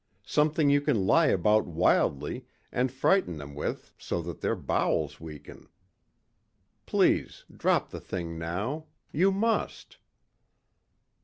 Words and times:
Something 0.25 0.71
you 0.71 0.81
can 0.81 1.05
lie 1.05 1.27
about 1.27 1.67
wildly 1.67 2.47
and 2.71 2.91
frighten 2.91 3.37
them 3.37 3.53
with 3.53 3.93
so 3.99 4.19
that 4.23 4.41
their 4.41 4.55
bowels 4.55 5.19
weaken. 5.21 5.69
Please, 6.87 7.45
drop 7.55 7.91
the 7.91 8.01
thing 8.01 8.39
now. 8.39 8.85
You 9.11 9.31
must...." 9.31 9.99